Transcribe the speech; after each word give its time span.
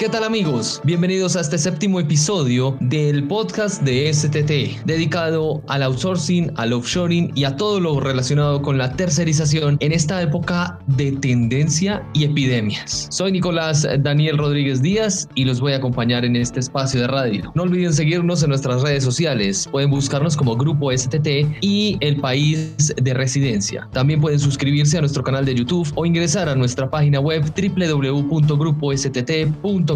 ¿Qué 0.00 0.08
tal 0.08 0.24
amigos? 0.24 0.80
Bienvenidos 0.82 1.36
a 1.36 1.42
este 1.42 1.58
séptimo 1.58 2.00
episodio 2.00 2.74
del 2.80 3.28
podcast 3.28 3.82
de 3.82 4.10
STT, 4.10 4.86
dedicado 4.86 5.62
al 5.68 5.82
outsourcing, 5.82 6.50
al 6.56 6.72
offshoring 6.72 7.30
y 7.34 7.44
a 7.44 7.54
todo 7.54 7.78
lo 7.80 8.00
relacionado 8.00 8.62
con 8.62 8.78
la 8.78 8.96
tercerización 8.96 9.76
en 9.80 9.92
esta 9.92 10.22
época 10.22 10.78
de 10.86 11.12
tendencia 11.12 12.02
y 12.14 12.24
epidemias. 12.24 13.08
Soy 13.10 13.32
Nicolás 13.32 13.86
Daniel 13.98 14.38
Rodríguez 14.38 14.80
Díaz 14.80 15.28
y 15.34 15.44
los 15.44 15.60
voy 15.60 15.74
a 15.74 15.76
acompañar 15.76 16.24
en 16.24 16.34
este 16.34 16.60
espacio 16.60 17.02
de 17.02 17.06
radio. 17.06 17.52
No 17.54 17.64
olviden 17.64 17.92
seguirnos 17.92 18.42
en 18.42 18.48
nuestras 18.48 18.80
redes 18.80 19.04
sociales, 19.04 19.68
pueden 19.70 19.90
buscarnos 19.90 20.34
como 20.34 20.56
Grupo 20.56 20.96
STT 20.96 21.58
y 21.60 21.98
El 22.00 22.16
País 22.16 22.94
de 22.96 23.12
Residencia. 23.12 23.86
También 23.92 24.22
pueden 24.22 24.40
suscribirse 24.40 24.96
a 24.96 25.00
nuestro 25.00 25.22
canal 25.22 25.44
de 25.44 25.56
YouTube 25.56 25.92
o 25.94 26.06
ingresar 26.06 26.48
a 26.48 26.54
nuestra 26.54 26.88
página 26.88 27.20
web 27.20 27.44
www.grupostt.com 27.54 29.89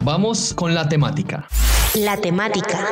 Vamos 0.00 0.52
con 0.52 0.74
la 0.74 0.88
temática. 0.88 1.48
La 1.94 2.18
temática. 2.18 2.84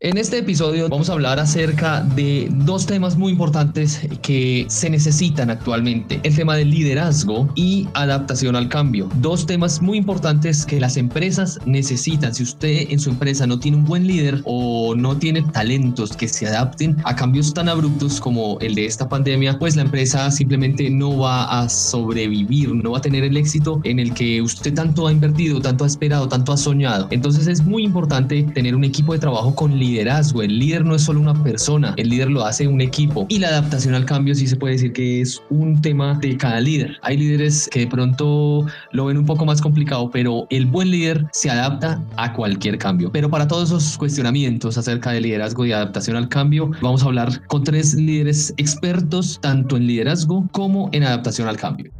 En 0.00 0.16
este 0.16 0.38
episodio 0.38 0.88
vamos 0.88 1.10
a 1.10 1.14
hablar 1.14 1.40
acerca 1.40 2.00
de 2.00 2.46
dos 2.50 2.86
temas 2.86 3.16
muy 3.16 3.32
importantes 3.32 4.00
que 4.22 4.66
se 4.68 4.88
necesitan 4.88 5.50
actualmente. 5.50 6.20
El 6.22 6.36
tema 6.36 6.54
del 6.54 6.70
liderazgo 6.70 7.48
y 7.56 7.88
adaptación 7.94 8.54
al 8.54 8.68
cambio. 8.68 9.08
Dos 9.16 9.46
temas 9.46 9.82
muy 9.82 9.98
importantes 9.98 10.64
que 10.64 10.78
las 10.78 10.96
empresas 10.96 11.58
necesitan. 11.66 12.32
Si 12.32 12.44
usted 12.44 12.86
en 12.88 13.00
su 13.00 13.10
empresa 13.10 13.48
no 13.48 13.58
tiene 13.58 13.78
un 13.78 13.84
buen 13.84 14.06
líder 14.06 14.42
o 14.44 14.94
no 14.94 15.16
tiene 15.16 15.42
talentos 15.42 16.16
que 16.16 16.28
se 16.28 16.46
adapten 16.46 16.96
a 17.04 17.16
cambios 17.16 17.52
tan 17.52 17.68
abruptos 17.68 18.20
como 18.20 18.58
el 18.60 18.76
de 18.76 18.86
esta 18.86 19.08
pandemia, 19.08 19.58
pues 19.58 19.74
la 19.74 19.82
empresa 19.82 20.30
simplemente 20.30 20.88
no 20.88 21.18
va 21.18 21.62
a 21.62 21.68
sobrevivir, 21.68 22.72
no 22.72 22.92
va 22.92 22.98
a 22.98 23.02
tener 23.02 23.24
el 23.24 23.36
éxito 23.36 23.80
en 23.82 23.98
el 23.98 24.14
que 24.14 24.40
usted 24.40 24.72
tanto 24.72 25.08
ha 25.08 25.12
invertido, 25.12 25.47
tanto 25.60 25.84
ha 25.84 25.86
esperado, 25.86 26.28
tanto 26.28 26.52
ha 26.52 26.56
soñado. 26.56 27.08
Entonces 27.10 27.46
es 27.46 27.64
muy 27.64 27.84
importante 27.84 28.42
tener 28.54 28.74
un 28.74 28.84
equipo 28.84 29.12
de 29.12 29.18
trabajo 29.18 29.54
con 29.54 29.78
liderazgo. 29.78 30.42
El 30.42 30.58
líder 30.58 30.84
no 30.84 30.94
es 30.94 31.02
solo 31.02 31.20
una 31.20 31.42
persona, 31.42 31.94
el 31.96 32.08
líder 32.08 32.30
lo 32.30 32.44
hace 32.44 32.68
un 32.68 32.80
equipo. 32.80 33.26
Y 33.28 33.38
la 33.38 33.48
adaptación 33.48 33.94
al 33.94 34.04
cambio 34.04 34.34
sí 34.34 34.46
se 34.46 34.56
puede 34.56 34.74
decir 34.74 34.92
que 34.92 35.20
es 35.20 35.42
un 35.50 35.80
tema 35.80 36.14
de 36.14 36.36
cada 36.36 36.60
líder. 36.60 36.96
Hay 37.02 37.16
líderes 37.16 37.68
que 37.70 37.80
de 37.80 37.86
pronto 37.86 38.66
lo 38.92 39.06
ven 39.06 39.18
un 39.18 39.26
poco 39.26 39.44
más 39.44 39.60
complicado, 39.60 40.10
pero 40.10 40.46
el 40.50 40.66
buen 40.66 40.90
líder 40.90 41.26
se 41.32 41.50
adapta 41.50 42.02
a 42.16 42.32
cualquier 42.32 42.78
cambio. 42.78 43.10
Pero 43.12 43.30
para 43.30 43.48
todos 43.48 43.70
esos 43.70 43.98
cuestionamientos 43.98 44.78
acerca 44.78 45.10
de 45.12 45.20
liderazgo 45.20 45.64
y 45.66 45.72
adaptación 45.72 46.16
al 46.16 46.28
cambio, 46.28 46.70
vamos 46.80 47.02
a 47.02 47.06
hablar 47.06 47.46
con 47.46 47.64
tres 47.64 47.94
líderes 47.94 48.54
expertos 48.56 49.38
tanto 49.40 49.76
en 49.76 49.86
liderazgo 49.86 50.46
como 50.52 50.88
en 50.92 51.04
adaptación 51.04 51.48
al 51.48 51.56
cambio. 51.56 51.90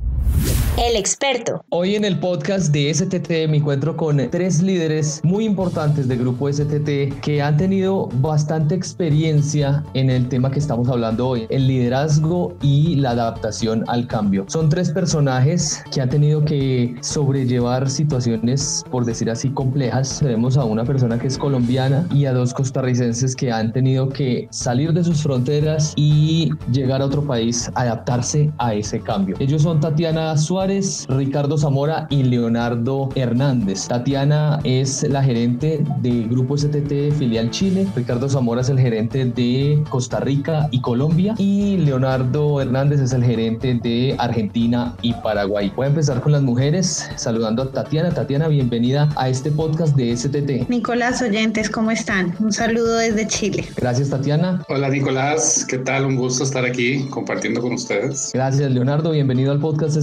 El 0.78 0.94
experto. 0.94 1.64
Hoy 1.70 1.96
en 1.96 2.04
el 2.04 2.20
podcast 2.20 2.70
de 2.70 2.94
STT 2.94 3.50
me 3.50 3.56
encuentro 3.56 3.96
con 3.96 4.30
tres 4.30 4.62
líderes 4.62 5.20
muy 5.24 5.44
importantes 5.44 6.06
del 6.06 6.20
grupo 6.20 6.50
STT 6.52 7.20
que 7.20 7.42
han 7.42 7.56
tenido 7.56 8.08
bastante 8.20 8.76
experiencia 8.76 9.82
en 9.94 10.08
el 10.08 10.28
tema 10.28 10.52
que 10.52 10.60
estamos 10.60 10.88
hablando 10.88 11.26
hoy, 11.26 11.48
el 11.50 11.66
liderazgo 11.66 12.56
y 12.62 12.94
la 12.94 13.10
adaptación 13.10 13.82
al 13.88 14.06
cambio. 14.06 14.44
Son 14.46 14.68
tres 14.68 14.92
personajes 14.92 15.82
que 15.90 16.00
han 16.00 16.10
tenido 16.10 16.44
que 16.44 16.94
sobrellevar 17.00 17.90
situaciones, 17.90 18.84
por 18.88 19.04
decir 19.04 19.30
así, 19.30 19.50
complejas. 19.50 20.20
Tenemos 20.20 20.56
a 20.56 20.62
una 20.62 20.84
persona 20.84 21.18
que 21.18 21.26
es 21.26 21.36
colombiana 21.36 22.06
y 22.14 22.26
a 22.26 22.32
dos 22.32 22.54
costarricenses 22.54 23.34
que 23.34 23.50
han 23.50 23.72
tenido 23.72 24.08
que 24.08 24.46
salir 24.52 24.92
de 24.92 25.02
sus 25.02 25.24
fronteras 25.24 25.92
y 25.96 26.52
llegar 26.70 27.02
a 27.02 27.06
otro 27.06 27.26
país, 27.26 27.68
adaptarse 27.74 28.52
a 28.58 28.74
ese 28.74 29.00
cambio. 29.00 29.34
Ellos 29.40 29.62
son 29.62 29.80
Tatiana 29.80 30.07
Suárez 30.08 31.06
Ricardo 31.10 31.58
Zamora 31.58 32.06
y 32.08 32.22
Leonardo 32.22 33.10
Hernández. 33.14 33.88
Tatiana 33.88 34.58
es 34.64 35.02
la 35.02 35.22
gerente 35.22 35.84
del 36.00 36.28
Grupo 36.30 36.56
STT 36.56 37.12
Filial 37.18 37.50
Chile, 37.50 37.86
Ricardo 37.94 38.26
Zamora 38.26 38.62
es 38.62 38.70
el 38.70 38.80
gerente 38.80 39.26
de 39.26 39.84
Costa 39.90 40.20
Rica 40.20 40.68
y 40.70 40.80
Colombia 40.80 41.34
y 41.36 41.76
Leonardo 41.76 42.58
Hernández 42.58 43.00
es 43.00 43.12
el 43.12 43.22
gerente 43.22 43.78
de 43.82 44.16
Argentina 44.18 44.94
y 45.02 45.12
Paraguay. 45.12 45.70
Voy 45.76 45.84
a 45.84 45.88
empezar 45.90 46.22
con 46.22 46.32
las 46.32 46.40
mujeres, 46.40 47.10
saludando 47.16 47.64
a 47.64 47.70
Tatiana. 47.70 48.10
Tatiana, 48.10 48.48
bienvenida 48.48 49.10
a 49.16 49.28
este 49.28 49.50
podcast 49.50 49.94
de 49.94 50.16
STT. 50.16 50.70
Nicolás, 50.70 51.20
oyentes, 51.20 51.68
¿cómo 51.68 51.90
están? 51.90 52.34
Un 52.40 52.52
saludo 52.52 52.96
desde 52.96 53.26
Chile. 53.26 53.66
Gracias, 53.76 54.08
Tatiana. 54.08 54.64
Hola, 54.70 54.88
Nicolás, 54.88 55.66
¿qué 55.68 55.76
tal? 55.76 56.06
Un 56.06 56.16
gusto 56.16 56.44
estar 56.44 56.64
aquí 56.64 57.04
compartiendo 57.10 57.60
con 57.60 57.74
ustedes. 57.74 58.30
Gracias, 58.32 58.70
Leonardo. 58.70 59.10
Bienvenido 59.10 59.52
al 59.52 59.60
podcast 59.60 59.97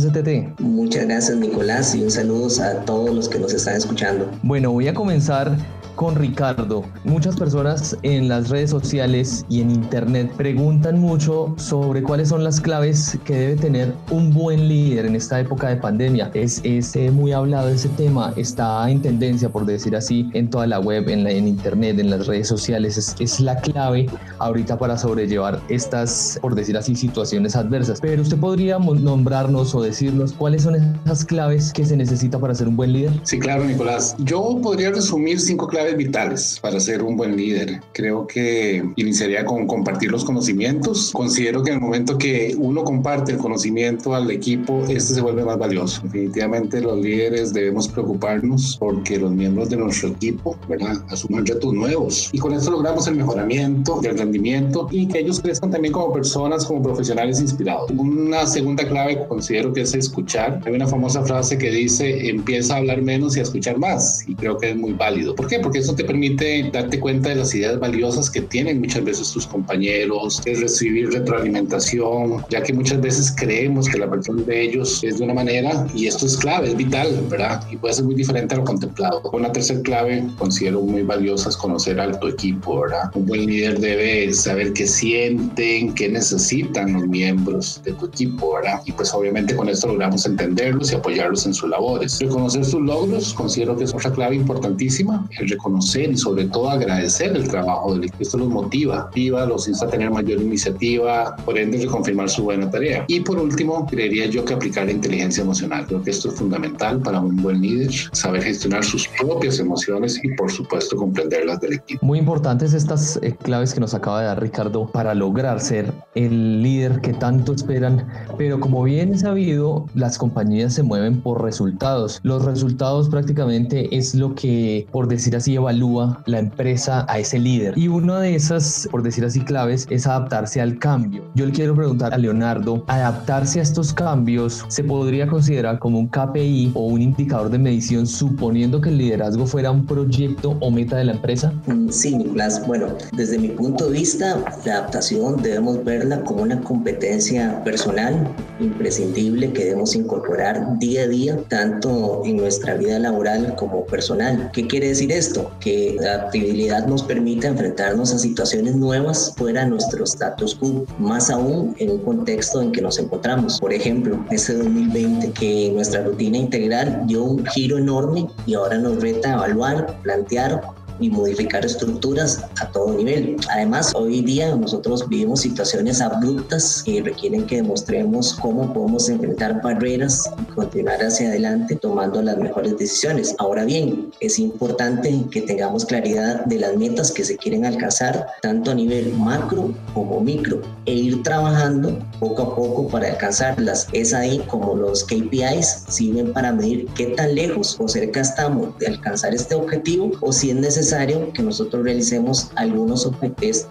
Muchas 0.60 1.06
gracias 1.06 1.38
Nicolás 1.38 1.96
y 1.96 2.04
un 2.04 2.12
saludo 2.12 2.48
a 2.64 2.86
todos 2.86 3.14
los 3.14 3.30
que 3.30 3.40
nos 3.40 3.54
están 3.54 3.76
escuchando. 3.76 4.30
Bueno, 4.44 4.72
voy 4.72 4.88
a 4.88 4.94
comenzar 4.94 5.58
con 5.96 6.16
Ricardo. 6.16 6.84
Muchas 7.04 7.36
personas 7.38 7.98
en 8.04 8.28
las 8.28 8.50
redes 8.50 8.70
sociales 8.70 9.46
y 9.50 9.62
en 9.62 9.72
internet 9.72 10.32
preguntan 10.36 11.00
mucho 11.00 11.54
sobre 11.58 12.04
cuáles 12.04 12.30
son 12.30 12.44
las 12.44 12.60
claves 12.60 13.18
que 13.24 13.36
debe 13.36 13.56
tener 13.56 13.94
un 14.12 14.34
buen 14.34 14.68
líder 14.68 15.06
en 15.06 15.16
esta 15.16 15.40
época 15.40 15.70
de 15.70 15.78
pandemia. 15.78 16.30
Es, 16.34 16.62
es 16.64 16.96
muy 17.12 17.32
hablado 17.32 17.70
ese 17.70 17.90
tema, 17.90 18.34
está 18.36 18.90
en 18.90 19.02
tendencia, 19.02 19.50
por 19.50 19.66
decir 19.66 19.96
así, 19.96 20.30
en 20.34 20.50
toda 20.50 20.68
la 20.68 20.80
web, 20.80 21.10
en, 21.10 21.24
la, 21.24 21.32
internet, 21.32 22.00
en 22.00 22.10
las 22.10 22.28
redes 22.28 22.48
sociales. 22.48 22.98
Es, 22.98 23.16
es 23.20 23.40
la 23.40 23.58
clave 23.58 24.08
ahorita 24.40 24.78
para 24.78 24.98
sobrellevar 24.98 25.62
estas, 25.70 26.38
por 26.42 26.56
decir 26.56 26.78
así, 26.78 26.96
situaciones 26.96 27.56
adversas. 27.56 28.00
Pero 28.02 28.22
usted 28.22 28.38
podría 28.38 28.78
nombrarnos 28.80 29.74
o 29.76 29.82
decirnos 29.82 30.34
cuáles 30.34 30.64
son 30.64 30.76
esas 31.06 31.24
claves 31.26 31.72
que 31.72 31.86
se 31.86 31.96
necesita 31.96 32.40
para 32.40 32.54
ser 32.54 32.68
un 32.68 32.76
buen 32.76 32.94
líder. 32.94 33.12
Sí, 33.24 33.40
claro, 33.40 33.64
Nicolás. 33.64 34.16
Yo 34.20 34.60
podría 34.62 34.92
resumir 34.92 35.40
cinco 35.40 35.68
claves 35.68 35.85
vitales 35.94 36.60
para 36.62 36.80
ser 36.80 37.04
un 37.04 37.16
buen 37.16 37.36
líder. 37.36 37.82
Creo 37.94 38.26
que 38.26 38.84
iniciaría 38.96 39.46
con 39.46 39.68
compartir 39.68 40.12
los 40.12 40.26
conocimientos. 40.26 41.12
Considero 41.14 41.64
que 41.64 41.72
en 41.72 41.76
el 41.76 41.82
momento 41.82 42.18
que 42.18 42.56
uno 42.58 42.84
comparte 42.84 43.34
el 43.34 43.38
conocimiento 43.38 44.16
al 44.16 44.32
equipo, 44.32 44.84
este 44.84 45.14
se 45.14 45.22
vuelve 45.22 45.44
más 45.44 45.58
valioso. 45.58 46.02
Definitivamente 46.04 46.82
los 46.82 46.98
líderes 47.00 47.54
debemos 47.54 47.88
preocuparnos 47.88 48.78
porque 48.80 49.18
los 49.18 49.32
miembros 49.32 49.70
de 49.70 49.78
nuestro 49.78 50.10
equipo, 50.10 50.58
¿verdad? 50.68 50.98
Asuman 51.10 51.46
retos 51.46 51.74
nuevos 51.74 52.30
y 52.32 52.40
con 52.40 52.54
esto 52.54 52.72
logramos 52.72 53.08
el 53.08 53.16
mejoramiento 53.16 54.00
del 54.02 54.18
rendimiento 54.18 54.88
y 54.92 55.08
que 55.08 55.20
ellos 55.20 55.40
crezcan 55.40 55.72
también 55.72 55.94
como 55.94 56.14
personas, 56.14 56.66
como 56.66 56.82
profesionales 56.82 57.40
inspirados. 57.40 57.92
Una 57.92 58.46
segunda 58.46 58.88
clave 58.88 59.20
que 59.20 59.28
considero 59.28 59.74
que 59.74 59.82
es 59.82 59.94
escuchar. 59.94 60.62
Hay 60.66 60.74
una 60.74 60.88
famosa 60.88 61.24
frase 61.24 61.58
que 61.58 61.70
dice 61.70 62.30
empieza 62.30 62.76
a 62.76 62.78
hablar 62.78 63.02
menos 63.02 63.36
y 63.36 63.40
a 63.40 63.44
escuchar 63.44 63.78
más 63.78 64.28
y 64.28 64.36
creo 64.36 64.58
que 64.58 64.72
es 64.72 64.78
muy 64.78 64.94
válido. 64.94 65.36
¿Por 65.36 65.48
qué? 65.48 65.60
Porque 65.60 65.75
eso 65.80 65.96
te 65.96 66.04
permite 66.04 66.70
darte 66.72 67.00
cuenta 67.00 67.30
de 67.30 67.36
las 67.36 67.54
ideas 67.54 67.80
valiosas 67.80 68.30
que 68.30 68.42
tienen 68.42 68.80
muchas 68.80 69.04
veces 69.04 69.32
tus 69.32 69.48
compañeros, 69.48 70.42
es 70.46 70.62
recibir 70.62 71.12
retroalimentación, 71.12 72.46
ya 72.50 72.62
que 72.62 72.74
muchas 72.74 73.02
veces 73.02 73.34
creemos 73.36 73.88
que 73.88 73.98
la 73.98 74.06
versión 74.06 74.46
de 74.46 74.62
ellos 74.62 75.04
es 75.04 75.18
de 75.18 75.24
una 75.24 75.34
manera 75.34 75.88
y 75.94 76.08
esto 76.08 76.26
es 76.26 76.38
clave, 76.38 76.70
es 76.70 76.78
vital, 76.78 77.26
¿verdad? 77.30 77.66
Y 77.72 77.78
puede 77.78 77.94
ser 77.94 78.06
muy 78.06 78.16
diferente 78.16 78.56
a 78.56 78.58
lo 78.58 78.64
contemplado. 78.64 79.22
Una 79.34 79.52
tercera 79.52 79.82
clave 79.82 80.24
considero 80.38 80.82
muy 80.82 81.04
valiosa 81.04 81.50
es 81.50 81.58
conocer 81.58 82.00
a 82.00 82.20
tu 82.20 82.28
equipo, 82.28 82.82
¿verdad? 82.82 83.12
Un 83.16 83.26
buen 83.26 83.46
líder 83.46 83.80
debe 83.80 84.34
saber 84.34 84.74
qué 84.74 84.88
sienten, 84.88 85.94
qué 85.94 86.10
necesitan 86.10 86.94
los 86.94 87.08
miembros 87.08 87.82
de 87.84 87.94
tu 87.94 88.06
equipo, 88.08 88.54
¿verdad? 88.56 88.82
Y 88.86 88.92
pues 88.92 89.14
obviamente 89.14 89.56
con 89.56 89.70
esto 89.70 89.88
logramos 89.88 90.26
entenderlos 90.26 90.92
y 90.92 90.96
apoyarlos 90.96 91.46
en 91.46 91.54
sus 91.54 91.70
labores. 91.70 92.20
Reconocer 92.20 92.66
sus 92.66 92.82
logros 92.82 93.34
considero 93.34 93.76
que 93.76 93.86
es 93.86 93.94
otra 93.94 94.12
clave 94.12 94.36
importantísima, 94.36 95.28
el 95.40 95.50
reconocer 95.66 95.76
conocer 95.76 96.12
y 96.12 96.18
sobre 96.18 96.46
todo 96.46 96.70
agradecer 96.70 97.36
el 97.36 97.48
trabajo 97.48 97.94
del 97.94 98.04
equipo. 98.04 98.18
Esto 98.20 98.38
los 98.38 98.50
motiva, 98.50 99.10
los 99.48 99.68
insta 99.68 99.86
a 99.86 99.90
tener 99.90 100.12
mayor 100.12 100.40
iniciativa, 100.40 101.36
por 101.38 101.58
ende 101.58 101.80
reconfirmar 101.80 102.30
su 102.30 102.44
buena 102.44 102.70
tarea. 102.70 103.06
Y 103.08 103.22
por 103.22 103.40
último, 103.40 103.86
creería 103.88 104.28
yo 104.28 104.46
que 104.46 104.54
aplicar 104.54 104.86
la 104.86 104.92
inteligencia 104.92 105.44
emocional. 105.44 105.86
Creo 105.88 106.02
que 106.04 106.12
esto 106.12 106.30
es 106.30 106.36
fundamental 106.36 107.02
para 107.02 107.20
un 107.20 107.36
buen 107.38 107.62
líder, 107.62 107.92
saber 108.12 108.44
gestionar 108.44 108.84
sus 108.84 109.08
propias 109.20 109.60
emociones 109.60 110.20
y 110.24 110.30
por 110.36 110.52
supuesto 110.52 110.96
comprenderlas 110.96 111.60
del 111.62 111.74
equipo. 111.74 112.06
Muy 112.06 112.20
importantes 112.20 112.74
estas 112.74 113.18
eh, 113.22 113.36
claves 113.42 113.74
que 113.74 113.80
nos 113.80 113.94
acaba 113.94 114.22
de 114.22 114.28
dar 114.28 114.42
Ricardo 114.42 114.88
para 114.92 115.14
lograr 115.16 115.60
ser 115.60 115.92
el 116.14 116.62
líder 116.62 117.02
que 117.02 117.14
tanto 117.14 117.54
esperan, 117.54 118.08
pero 118.38 118.60
como 118.60 118.84
bien 118.84 119.18
sabido, 119.18 119.86
las 119.96 120.18
compañías 120.18 120.74
se 120.74 120.84
mueven 120.84 121.22
por 121.22 121.44
resultados. 121.44 122.20
Los 122.24 122.46
resultados 122.46 123.10
prácticamente 123.10 123.96
es 123.96 124.14
lo 124.16 124.36
que, 124.36 124.88
por 124.92 125.08
decir 125.08 125.36
así, 125.36 125.55
evalúa 125.56 126.22
la 126.26 126.40
empresa 126.40 127.06
a 127.10 127.20
ese 127.20 127.40
líder. 127.40 127.78
Y 127.78 127.88
una 127.88 128.20
de 128.20 128.36
esas, 128.36 128.88
por 128.92 129.04
decir 129.04 129.26
así, 129.26 129.42
claves 129.42 129.88
es 129.90 130.08
adaptarse 130.08 130.62
al 130.62 130.80
cambio. 130.80 131.24
Yo 131.36 131.46
le 131.46 131.52
quiero 131.52 131.76
preguntar 131.76 132.14
a 132.14 132.18
Leonardo, 132.18 132.84
¿adaptarse 132.88 133.60
a 133.60 133.64
estos 133.64 133.94
cambios 133.94 134.66
se 134.68 134.84
podría 134.84 135.28
considerar 135.28 135.80
como 135.80 136.00
un 136.00 136.08
KPI 136.08 136.72
o 136.74 136.88
un 136.88 137.02
indicador 137.02 137.50
de 137.50 137.58
medición 137.58 138.08
suponiendo 138.08 138.82
que 138.82 138.90
el 138.90 138.98
liderazgo 138.98 139.46
fuera 139.46 139.72
un 139.72 139.86
proyecto 139.86 140.58
o 140.60 140.72
meta 140.72 140.98
de 140.98 141.06
la 141.06 141.14
empresa? 141.14 141.54
Mm, 141.68 141.90
sí, 141.90 142.16
Nicolás. 142.16 142.66
Bueno, 142.66 142.88
desde 143.14 143.38
mi 143.38 143.50
punto 143.50 143.86
de 143.86 144.00
vista, 144.00 144.44
la 144.66 144.74
adaptación 144.78 145.42
debemos 145.42 145.84
verla 145.84 146.22
como 146.24 146.44
una 146.44 146.60
competencia 146.62 147.64
personal 147.64 148.28
imprescindible 148.60 149.52
que 149.52 149.66
debemos 149.66 149.96
incorporar 149.96 150.78
día 150.80 151.04
a 151.04 151.08
día, 151.08 151.38
tanto 151.50 152.22
en 152.26 152.38
nuestra 152.38 152.76
vida 152.76 153.00
laboral 153.00 153.56
como 153.56 153.86
personal. 153.86 154.50
¿Qué 154.54 154.68
quiere 154.68 154.90
decir 154.90 155.12
esto? 155.12 155.45
Que 155.60 155.98
la 156.00 156.14
adaptabilidad 156.14 156.88
nos 156.88 157.04
permite 157.04 157.48
enfrentarnos 157.48 158.14
a 158.14 158.20
situaciones 158.20 158.76
nuevas 158.76 159.34
fuera 159.38 159.64
de 159.64 159.70
nuestro 159.72 160.04
status 160.04 160.56
quo, 160.56 160.86
más 161.00 161.30
aún 161.30 161.76
en 161.80 161.92
un 161.92 162.00
contexto 162.00 162.62
en 162.62 162.72
que 162.72 162.82
nos 162.82 163.00
encontramos. 163.00 163.60
Por 163.60 163.74
ejemplo, 163.74 164.24
ese 164.32 164.56
2020 164.56 165.32
que 165.32 165.72
nuestra 165.74 166.04
rutina 166.04 166.38
integral 166.38 167.04
dio 167.06 167.24
un 167.24 167.46
giro 167.46 167.78
enorme 167.78 168.28
y 168.46 168.54
ahora 168.54 168.78
nos 168.78 169.02
reta 169.02 169.30
a 169.30 169.34
evaluar, 169.36 170.00
plantear 170.04 170.62
y 171.00 171.10
modificar 171.10 171.66
estructuras 171.66 172.44
a 172.60 172.68
todo 172.72 172.94
nivel. 172.94 173.38
Además, 173.50 173.92
hoy 173.96 174.22
día 174.22 174.56
nosotros 174.56 175.08
vivimos 175.08 175.42
situaciones 175.42 176.02
abruptas 176.02 176.84
que 176.84 177.02
requieren 177.02 177.46
que 177.46 177.58
demostremos 177.58 178.34
cómo 178.34 178.74
podemos 178.74 179.10
enfrentar 179.10 179.62
barreras 179.62 180.30
y 180.42 180.54
continuar 180.54 181.04
hacia 181.04 181.28
adelante 181.28 181.76
tomando 181.76 182.22
las 182.22 182.38
mejores 182.38 182.78
decisiones. 182.78 183.36
Ahora 183.38 183.66
bien, 183.66 184.12
es 184.20 184.40
importante 184.40 185.26
que 185.32 185.42
tengamos 185.42 185.86
claridad 185.86 186.46
de 186.46 186.60
las 186.60 186.76
metas 186.76 187.12
que 187.12 187.24
se 187.24 187.38
quieren 187.38 187.66
alcanzar 187.66 188.28
tanto 188.42 188.72
a 188.72 188.76
nivel 188.76 189.14
macro 189.14 189.74
como 189.94 190.22
micro 190.22 190.62
e 190.86 190.94
ir 190.94 191.24
trabajando 191.24 192.00
poco 192.20 192.42
a 192.42 192.56
poco 192.56 192.88
para 192.88 193.10
alcanzarlas. 193.10 193.88
Es 193.94 194.14
ahí 194.14 194.40
como 194.48 194.76
los 194.76 195.04
KPIs 195.04 195.86
sirven 195.88 196.34
para 196.34 196.52
medir 196.52 196.88
qué 196.96 197.08
tan 197.08 197.36
lejos 197.36 197.76
o 197.80 197.88
cerca 197.88 198.22
estamos 198.22 198.78
de 198.80 198.88
alcanzar 198.88 199.34
este 199.34 199.56
objetivo 199.56 200.12
o 200.22 200.32
si 200.32 200.52
es 200.52 200.56
necesario 200.86 201.34
que 201.34 201.42
nosotros 201.42 201.84
realicemos 201.84 202.52
algunos 202.56 203.10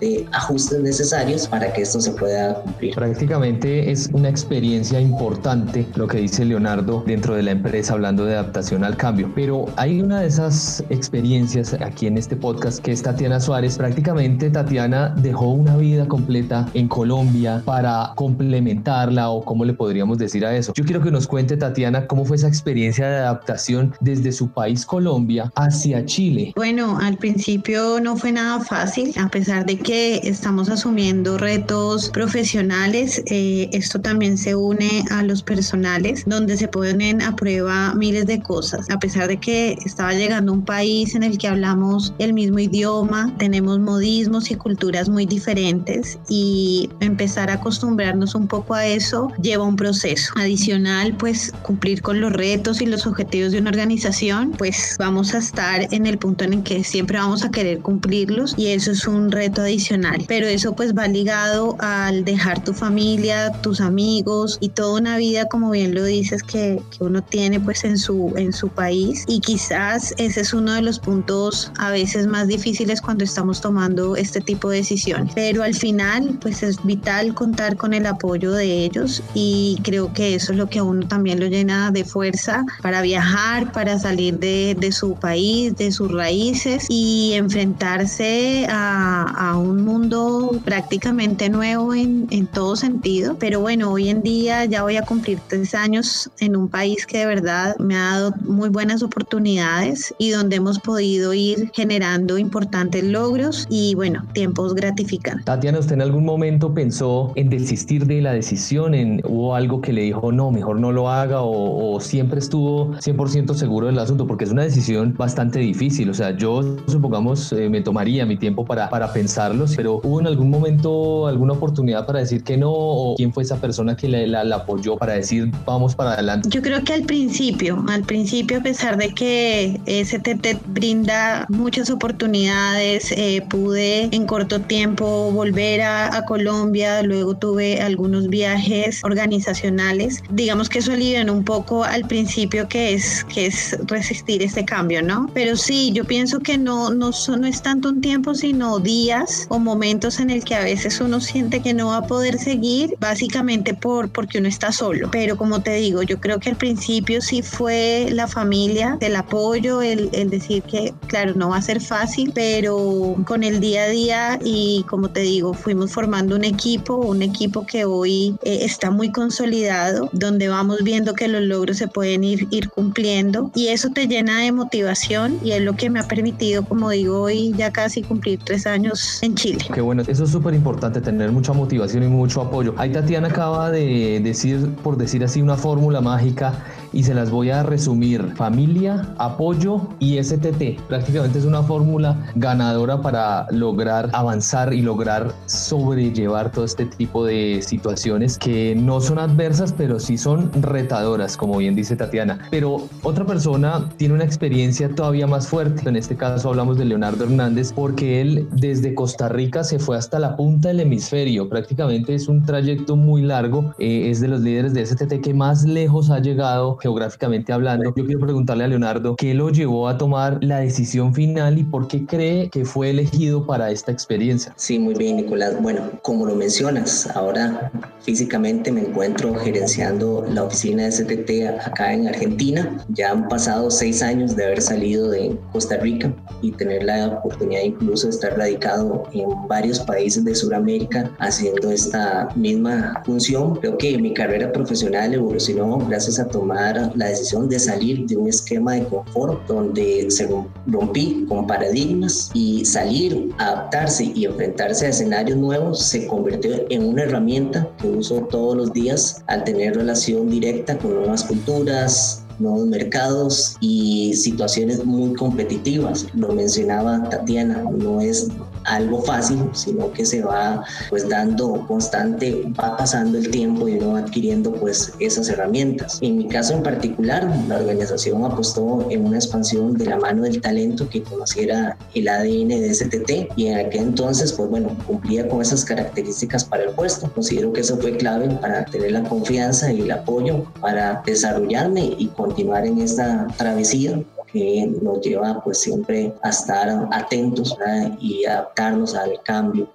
de 0.00 0.26
ajustes 0.32 0.80
necesarios 0.80 1.46
para 1.46 1.72
que 1.72 1.82
esto 1.82 2.00
se 2.00 2.10
pueda 2.10 2.54
cumplir. 2.54 2.92
Prácticamente 2.94 3.92
es 3.92 4.10
una 4.12 4.28
experiencia 4.28 5.00
importante 5.00 5.86
lo 5.94 6.08
que 6.08 6.18
dice 6.18 6.44
Leonardo 6.44 7.04
dentro 7.06 7.36
de 7.36 7.44
la 7.44 7.52
empresa 7.52 7.92
hablando 7.92 8.24
de 8.24 8.34
adaptación 8.34 8.82
al 8.82 8.96
cambio, 8.96 9.30
pero 9.32 9.66
hay 9.76 10.00
una 10.00 10.22
de 10.22 10.26
esas 10.26 10.82
experiencias 10.90 11.74
aquí 11.74 12.08
en 12.08 12.18
este 12.18 12.34
podcast 12.34 12.80
que 12.80 12.90
es 12.90 13.02
Tatiana 13.02 13.38
Suárez. 13.38 13.76
Prácticamente 13.76 14.50
Tatiana 14.50 15.14
dejó 15.16 15.50
una 15.50 15.76
vida 15.76 16.08
completa 16.08 16.68
en 16.74 16.88
Colombia 16.88 17.62
para 17.64 18.10
complementarla 18.16 19.30
o 19.30 19.44
cómo 19.44 19.64
le 19.64 19.74
podríamos 19.74 20.18
decir 20.18 20.44
a 20.44 20.56
eso. 20.56 20.72
Yo 20.74 20.84
quiero 20.84 21.00
que 21.00 21.12
nos 21.12 21.28
cuente 21.28 21.56
Tatiana 21.56 22.08
cómo 22.08 22.24
fue 22.24 22.38
esa 22.38 22.48
experiencia 22.48 23.06
de 23.06 23.16
adaptación 23.18 23.94
desde 24.00 24.32
su 24.32 24.48
país 24.48 24.84
Colombia 24.84 25.52
hacia 25.54 26.04
Chile. 26.04 26.52
Bueno, 26.56 26.98
al 27.04 27.18
principio 27.18 28.00
no 28.00 28.16
fue 28.16 28.32
nada 28.32 28.60
fácil, 28.60 29.12
a 29.18 29.28
pesar 29.28 29.66
de 29.66 29.76
que 29.76 30.20
estamos 30.24 30.70
asumiendo 30.70 31.36
retos 31.36 32.08
profesionales, 32.08 33.22
eh, 33.26 33.68
esto 33.72 34.00
también 34.00 34.38
se 34.38 34.54
une 34.54 35.04
a 35.10 35.22
los 35.22 35.42
personales, 35.42 36.24
donde 36.26 36.56
se 36.56 36.66
ponen 36.66 37.20
a 37.20 37.36
prueba 37.36 37.94
miles 37.94 38.26
de 38.26 38.40
cosas. 38.40 38.88
A 38.88 38.98
pesar 38.98 39.28
de 39.28 39.36
que 39.36 39.76
estaba 39.84 40.14
llegando 40.14 40.52
a 40.52 40.54
un 40.54 40.64
país 40.64 41.14
en 41.14 41.24
el 41.24 41.36
que 41.36 41.46
hablamos 41.46 42.14
el 42.18 42.32
mismo 42.32 42.58
idioma, 42.58 43.34
tenemos 43.38 43.78
modismos 43.80 44.50
y 44.50 44.54
culturas 44.54 45.10
muy 45.10 45.26
diferentes 45.26 46.18
y 46.28 46.88
empezar 47.00 47.50
a 47.50 47.54
acostumbrarnos 47.54 48.34
un 48.34 48.48
poco 48.48 48.74
a 48.74 48.86
eso 48.86 49.30
lleva 49.42 49.64
un 49.64 49.76
proceso. 49.76 50.32
Adicional, 50.36 51.14
pues 51.18 51.52
cumplir 51.62 52.00
con 52.00 52.20
los 52.20 52.32
retos 52.32 52.80
y 52.80 52.86
los 52.86 53.06
objetivos 53.06 53.52
de 53.52 53.58
una 53.58 53.70
organización, 53.70 54.52
pues 54.52 54.96
vamos 54.98 55.34
a 55.34 55.38
estar 55.38 55.86
en 55.92 56.06
el 56.06 56.16
punto 56.16 56.44
en 56.44 56.54
el 56.54 56.62
que 56.62 56.82
siempre 56.94 57.18
vamos 57.18 57.44
a 57.44 57.50
querer 57.50 57.80
cumplirlos 57.80 58.54
y 58.56 58.68
eso 58.68 58.92
es 58.92 59.08
un 59.08 59.32
reto 59.32 59.62
adicional. 59.62 60.24
Pero 60.28 60.46
eso 60.46 60.76
pues 60.76 60.94
va 60.94 61.08
ligado 61.08 61.76
al 61.80 62.24
dejar 62.24 62.62
tu 62.62 62.72
familia, 62.72 63.50
tus 63.62 63.80
amigos 63.80 64.58
y 64.60 64.68
toda 64.68 65.00
una 65.00 65.16
vida, 65.16 65.48
como 65.48 65.72
bien 65.72 65.92
lo 65.92 66.04
dices, 66.04 66.44
que, 66.44 66.80
que 66.96 67.02
uno 67.02 67.20
tiene 67.20 67.58
pues 67.58 67.82
en 67.82 67.98
su, 67.98 68.32
en 68.36 68.52
su 68.52 68.68
país. 68.68 69.24
Y 69.26 69.40
quizás 69.40 70.14
ese 70.18 70.42
es 70.42 70.54
uno 70.54 70.72
de 70.72 70.82
los 70.82 71.00
puntos 71.00 71.72
a 71.78 71.90
veces 71.90 72.28
más 72.28 72.46
difíciles 72.46 73.00
cuando 73.00 73.24
estamos 73.24 73.60
tomando 73.60 74.14
este 74.14 74.40
tipo 74.40 74.70
de 74.70 74.76
decisiones. 74.76 75.32
Pero 75.34 75.64
al 75.64 75.74
final 75.74 76.38
pues 76.40 76.62
es 76.62 76.80
vital 76.84 77.34
contar 77.34 77.76
con 77.76 77.92
el 77.92 78.06
apoyo 78.06 78.52
de 78.52 78.84
ellos 78.84 79.20
y 79.34 79.80
creo 79.82 80.12
que 80.12 80.36
eso 80.36 80.52
es 80.52 80.58
lo 80.58 80.68
que 80.68 80.78
a 80.78 80.84
uno 80.84 81.08
también 81.08 81.40
lo 81.40 81.48
llena 81.48 81.90
de 81.90 82.04
fuerza 82.04 82.64
para 82.82 83.02
viajar, 83.02 83.72
para 83.72 83.98
salir 83.98 84.38
de, 84.38 84.76
de 84.78 84.92
su 84.92 85.16
país, 85.16 85.74
de 85.74 85.90
sus 85.90 86.12
raíces 86.12 86.83
y 86.88 87.32
enfrentarse 87.34 88.66
a, 88.68 89.22
a 89.22 89.58
un 89.58 89.84
mundo 89.84 90.60
prácticamente 90.64 91.48
nuevo 91.48 91.94
en, 91.94 92.26
en, 92.30 92.46
todo 92.46 92.76
sentido. 92.76 93.36
Pero 93.38 93.60
bueno, 93.60 93.90
hoy 93.90 94.08
en 94.08 94.22
día 94.22 94.64
ya 94.64 94.82
voy 94.82 94.96
a 94.96 95.02
cumplir 95.02 95.38
tres 95.48 95.74
años 95.74 96.30
en 96.40 96.56
un 96.56 96.68
país 96.68 97.06
que 97.06 97.18
de 97.18 97.26
verdad 97.26 97.76
me 97.78 97.96
ha 97.96 98.12
dado 98.12 98.34
muy 98.42 98.68
buenas 98.68 99.02
oportunidades 99.02 100.14
y 100.18 100.30
donde 100.30 100.56
hemos 100.56 100.78
podido 100.78 101.34
ir 101.34 101.70
generando 101.74 102.38
importantes 102.38 103.04
logros 103.04 103.66
y 103.68 103.94
bueno, 103.94 104.24
tiempos 104.32 104.74
gratificantes. 104.74 105.44
Tatiana, 105.44 105.78
¿usted 105.78 105.94
en 105.94 106.02
algún 106.02 106.24
momento 106.24 106.74
pensó 106.74 107.32
en 107.34 107.48
desistir 107.48 108.06
de 108.06 108.20
la 108.20 108.32
decisión? 108.32 108.94
En, 108.94 109.20
¿Hubo 109.24 109.54
algo 109.54 109.80
que 109.80 109.92
le 109.92 110.02
dijo, 110.02 110.32
no, 110.32 110.50
mejor 110.50 110.80
no 110.80 110.92
lo 110.92 111.08
haga 111.08 111.42
o, 111.42 111.94
o 111.94 112.00
siempre 112.00 112.38
estuvo 112.38 112.92
100% 112.94 113.54
seguro 113.54 113.86
del 113.86 113.98
asunto? 113.98 114.26
Porque 114.26 114.44
es 114.44 114.50
una 114.50 114.62
decisión 114.62 115.14
bastante 115.16 115.58
difícil. 115.58 116.10
O 116.10 116.14
sea, 116.14 116.36
yo 116.36 116.73
supongamos, 116.86 117.52
eh, 117.52 117.68
me 117.68 117.80
tomaría 117.80 118.26
mi 118.26 118.36
tiempo 118.36 118.64
para, 118.64 118.88
para 118.88 119.12
pensarlos, 119.12 119.74
pero 119.76 120.00
¿hubo 120.02 120.20
en 120.20 120.26
algún 120.26 120.50
momento 120.50 121.26
alguna 121.26 121.54
oportunidad 121.54 122.06
para 122.06 122.20
decir 122.20 122.42
que 122.42 122.56
no? 122.56 122.70
¿O 122.72 123.14
quién 123.16 123.32
fue 123.32 123.42
esa 123.42 123.56
persona 123.56 123.96
que 123.96 124.08
la, 124.08 124.44
la, 124.44 124.56
apoyó 124.56 124.96
para 124.96 125.14
decir 125.14 125.50
vamos 125.66 125.94
para 125.94 126.12
adelante? 126.12 126.48
Yo 126.50 126.62
creo 126.62 126.82
que 126.84 126.92
al 126.92 127.02
principio, 127.02 127.84
al 127.88 128.02
principio, 128.02 128.58
a 128.58 128.62
pesar 128.62 128.96
de 128.96 129.12
que 129.14 129.80
STT 129.86 130.64
brinda 130.68 131.46
muchas 131.48 131.90
oportunidades, 131.90 133.12
eh, 133.12 133.44
pude 133.48 134.08
en 134.14 134.26
corto 134.26 134.60
tiempo 134.60 135.30
volver 135.32 135.82
a, 135.82 136.16
a, 136.16 136.24
Colombia, 136.24 137.02
luego 137.02 137.34
tuve 137.34 137.80
algunos 137.80 138.28
viajes 138.28 139.02
organizacionales. 139.04 140.22
Digamos 140.30 140.68
que 140.68 140.78
eso 140.78 140.92
alivian 140.92 141.30
un 141.30 141.44
poco 141.44 141.84
al 141.84 142.04
principio 142.06 142.68
que 142.68 142.94
es, 142.94 143.24
que 143.24 143.46
es 143.46 143.76
resistir 143.86 144.42
este 144.42 144.64
cambio, 144.64 145.02
¿no? 145.02 145.30
Pero 145.34 145.56
sí, 145.56 145.92
yo 145.92 146.04
pienso 146.04 146.40
que 146.40 146.58
no, 146.64 146.90
no, 146.90 147.10
no 147.10 147.46
es 147.46 147.62
tanto 147.62 147.90
un 147.90 148.00
tiempo, 148.00 148.34
sino 148.34 148.80
días 148.80 149.46
o 149.50 149.58
momentos 149.58 150.18
en 150.18 150.30
el 150.30 150.42
que 150.44 150.54
a 150.54 150.64
veces 150.64 151.00
uno 151.00 151.20
siente 151.20 151.60
que 151.60 151.74
no 151.74 151.88
va 151.88 151.98
a 151.98 152.06
poder 152.06 152.38
seguir, 152.38 152.96
básicamente 152.98 153.74
por, 153.74 154.10
porque 154.10 154.38
uno 154.38 154.48
está 154.48 154.72
solo. 154.72 155.10
Pero 155.12 155.36
como 155.36 155.62
te 155.62 155.74
digo, 155.74 156.02
yo 156.02 156.20
creo 156.20 156.40
que 156.40 156.50
al 156.50 156.56
principio 156.56 157.20
sí 157.20 157.42
fue 157.42 158.08
la 158.10 158.26
familia, 158.26 158.96
el 159.00 159.16
apoyo, 159.16 159.82
el, 159.82 160.08
el 160.12 160.30
decir 160.30 160.62
que, 160.62 160.94
claro, 161.06 161.34
no 161.34 161.50
va 161.50 161.58
a 161.58 161.62
ser 161.62 161.80
fácil, 161.80 162.32
pero 162.34 163.16
con 163.26 163.44
el 163.44 163.60
día 163.60 163.84
a 163.84 163.88
día 163.88 164.38
y 164.42 164.84
como 164.88 165.10
te 165.10 165.20
digo, 165.20 165.54
fuimos 165.54 165.92
formando 165.92 166.34
un 166.36 166.44
equipo, 166.44 166.96
un 166.96 167.22
equipo 167.22 167.66
que 167.66 167.84
hoy 167.84 168.36
eh, 168.42 168.60
está 168.62 168.90
muy 168.90 169.12
consolidado, 169.12 170.08
donde 170.12 170.48
vamos 170.48 170.78
viendo 170.82 171.14
que 171.14 171.28
los 171.28 171.42
logros 171.42 171.76
se 171.76 171.88
pueden 171.88 172.24
ir, 172.24 172.46
ir 172.50 172.70
cumpliendo 172.70 173.50
y 173.54 173.68
eso 173.68 173.90
te 173.90 174.06
llena 174.06 174.40
de 174.40 174.52
motivación 174.52 175.38
y 175.42 175.52
es 175.52 175.62
lo 175.62 175.74
que 175.74 175.90
me 175.90 176.00
ha 176.00 176.08
permitido 176.08 176.43
como 176.68 176.90
digo 176.90 177.22
hoy, 177.22 177.52
ya 177.56 177.72
casi 177.72 178.02
cumplir 178.02 178.40
tres 178.44 178.66
años 178.66 179.22
en 179.22 179.34
Chile. 179.34 179.64
Qué 179.72 179.80
bueno, 179.80 180.02
eso 180.06 180.24
es 180.24 180.30
súper 180.30 180.54
importante, 180.54 181.00
tener 181.00 181.32
mucha 181.32 181.52
motivación 181.52 182.04
y 182.04 182.08
mucho 182.08 182.42
apoyo. 182.42 182.74
Ahí 182.76 182.92
Tatiana 182.92 183.28
acaba 183.28 183.70
de 183.70 184.20
decir, 184.22 184.70
por 184.82 184.96
decir 184.96 185.24
así, 185.24 185.40
una 185.40 185.56
fórmula 185.56 186.00
mágica 186.00 186.64
y 186.92 187.02
se 187.02 187.14
las 187.14 187.30
voy 187.30 187.50
a 187.50 187.62
resumir. 187.62 188.34
Familia, 188.36 189.08
apoyo 189.18 189.80
y 189.98 190.22
STT. 190.22 190.80
Prácticamente 190.88 191.38
es 191.38 191.44
una 191.44 191.62
fórmula 191.62 192.16
ganadora 192.36 193.00
para 193.00 193.46
lograr 193.50 194.10
avanzar 194.12 194.72
y 194.72 194.82
lograr 194.82 195.32
sobrellevar 195.46 196.52
todo 196.52 196.64
este 196.64 196.86
tipo 196.86 197.24
de 197.24 197.60
situaciones 197.66 198.38
que 198.38 198.74
no 198.76 199.00
son 199.00 199.18
adversas, 199.18 199.72
pero 199.72 199.98
sí 199.98 200.16
son 200.18 200.50
retadoras, 200.62 201.36
como 201.36 201.58
bien 201.58 201.74
dice 201.74 201.96
Tatiana. 201.96 202.38
Pero 202.50 202.88
otra 203.02 203.24
persona 203.24 203.88
tiene 203.96 204.14
una 204.14 204.24
experiencia 204.24 204.88
todavía 204.88 205.26
más 205.26 205.48
fuerte, 205.48 205.88
en 205.88 205.96
este 205.96 206.16
caso 206.16 206.33
caso 206.34 206.48
hablamos 206.48 206.76
de 206.76 206.84
Leonardo 206.84 207.22
Hernández, 207.22 207.72
porque 207.72 208.20
él 208.20 208.48
desde 208.50 208.92
Costa 208.92 209.28
Rica 209.28 209.62
se 209.62 209.78
fue 209.78 209.96
hasta 209.96 210.18
la 210.18 210.34
punta 210.34 210.66
del 210.66 210.80
hemisferio, 210.80 211.48
prácticamente 211.48 212.12
es 212.12 212.26
un 212.26 212.44
trayecto 212.44 212.96
muy 212.96 213.22
largo, 213.22 213.72
eh, 213.78 214.10
es 214.10 214.20
de 214.20 214.26
los 214.26 214.40
líderes 214.40 214.74
de 214.74 214.84
STT 214.84 215.20
que 215.22 215.32
más 215.32 215.62
lejos 215.62 216.10
ha 216.10 216.18
llegado 216.18 216.76
geográficamente 216.78 217.52
hablando. 217.52 217.94
Yo 217.94 218.04
quiero 218.04 218.18
preguntarle 218.18 218.64
a 218.64 218.66
Leonardo 218.66 219.14
qué 219.14 219.32
lo 219.32 219.50
llevó 219.50 219.86
a 219.86 219.96
tomar 219.96 220.42
la 220.42 220.58
decisión 220.58 221.14
final 221.14 221.56
y 221.56 221.62
por 221.62 221.86
qué 221.86 222.04
cree 222.04 222.50
que 222.50 222.64
fue 222.64 222.90
elegido 222.90 223.46
para 223.46 223.70
esta 223.70 223.92
experiencia. 223.92 224.52
Sí, 224.56 224.80
muy 224.80 224.94
bien, 224.94 225.18
Nicolás. 225.18 225.54
Bueno, 225.62 225.82
como 226.02 226.26
lo 226.26 226.34
mencionas, 226.34 227.08
ahora 227.14 227.70
físicamente 228.00 228.72
me 228.72 228.80
encuentro 228.80 229.32
gerenciando 229.36 230.26
la 230.28 230.42
oficina 230.42 230.82
de 230.82 230.90
STT 230.90 231.64
acá 231.64 231.92
en 231.92 232.08
Argentina. 232.08 232.84
Ya 232.88 233.12
han 233.12 233.28
pasado 233.28 233.70
seis 233.70 234.02
años 234.02 234.34
de 234.34 234.46
haber 234.46 234.60
salido 234.60 235.10
de 235.10 235.38
Costa 235.52 235.76
Rica 235.76 236.12
y 236.42 236.52
tener 236.52 236.84
la 236.84 237.08
oportunidad 237.08 237.62
incluso 237.62 238.06
de 238.06 238.14
estar 238.14 238.36
radicado 238.36 239.04
en 239.12 239.28
varios 239.48 239.80
países 239.80 240.24
de 240.24 240.34
Sudamérica 240.34 241.10
haciendo 241.18 241.70
esta 241.70 242.28
misma 242.34 243.02
función. 243.04 243.56
Creo 243.56 243.78
que 243.78 243.98
mi 243.98 244.12
carrera 244.14 244.52
profesional 244.52 245.14
evolucionó 245.14 245.78
gracias 245.78 246.18
a 246.18 246.26
tomar 246.28 246.92
la 246.94 247.06
decisión 247.06 247.48
de 247.48 247.58
salir 247.58 248.06
de 248.06 248.16
un 248.16 248.28
esquema 248.28 248.74
de 248.74 248.84
confort 248.84 249.46
donde 249.46 250.10
se 250.10 250.28
rompí 250.66 251.24
con 251.28 251.46
paradigmas 251.46 252.30
y 252.34 252.64
salir, 252.64 253.30
adaptarse 253.38 254.12
y 254.14 254.24
enfrentarse 254.24 254.86
a 254.86 254.90
escenarios 254.90 255.38
nuevos 255.38 255.84
se 255.84 256.06
convirtió 256.06 256.54
en 256.70 256.84
una 256.84 257.02
herramienta 257.02 257.68
que 257.80 257.88
uso 257.88 258.26
todos 258.30 258.56
los 258.56 258.72
días 258.72 259.22
al 259.26 259.44
tener 259.44 259.76
relación 259.76 260.28
directa 260.28 260.76
con 260.78 260.94
nuevas 260.94 261.24
culturas, 261.24 262.23
nuevos 262.38 262.66
mercados 262.66 263.56
y 263.60 264.14
situaciones 264.14 264.84
muy 264.84 265.14
competitivas. 265.14 266.06
Lo 266.14 266.32
mencionaba 266.32 267.08
Tatiana, 267.08 267.62
no 267.70 268.00
es 268.00 268.28
algo 268.64 269.02
fácil, 269.02 269.50
sino 269.52 269.92
que 269.92 270.04
se 270.04 270.22
va 270.22 270.64
pues 270.90 271.08
dando 271.08 271.66
constante, 271.66 272.44
va 272.60 272.76
pasando 272.76 273.18
el 273.18 273.30
tiempo 273.30 273.68
y 273.68 273.78
uno 273.78 273.92
va 273.92 274.00
adquiriendo 274.00 274.52
pues 274.52 274.92
esas 274.98 275.28
herramientas. 275.28 275.98
En 276.02 276.18
mi 276.18 276.28
caso 276.28 276.54
en 276.54 276.62
particular, 276.62 277.28
la 277.48 277.56
organización 277.56 278.24
apostó 278.24 278.86
en 278.90 279.04
una 279.04 279.16
expansión 279.16 279.76
de 279.76 279.86
la 279.86 279.96
mano 279.96 280.22
del 280.22 280.40
talento 280.40 280.88
que 280.88 281.02
conociera 281.02 281.76
el 281.94 282.08
ADN 282.08 282.48
de 282.48 282.74
STT 282.74 283.36
y 283.36 283.46
en 283.46 283.66
aquel 283.66 283.82
entonces 283.82 284.32
pues 284.32 284.48
bueno, 284.48 284.76
cumplía 284.86 285.28
con 285.28 285.42
esas 285.42 285.64
características 285.64 286.44
para 286.44 286.64
el 286.64 286.70
puesto. 286.70 287.10
Considero 287.12 287.52
que 287.52 287.60
eso 287.60 287.76
fue 287.76 287.96
clave 287.96 288.28
para 288.40 288.64
tener 288.64 288.92
la 288.92 289.02
confianza 289.02 289.72
y 289.72 289.82
el 289.82 289.90
apoyo 289.90 290.44
para 290.60 291.02
desarrollarme 291.04 291.94
y 291.98 292.08
continuar 292.08 292.66
en 292.66 292.78
esta 292.80 293.26
travesía 293.36 294.02
que 294.34 294.66
nos 294.82 295.00
lleva 295.00 295.40
pues 295.42 295.60
siempre 295.60 296.12
a 296.22 296.30
estar 296.30 296.68
atentos 296.90 297.56
y 298.00 298.24
adaptarnos 298.24 298.94
al 298.96 299.12
cambio 299.24 299.68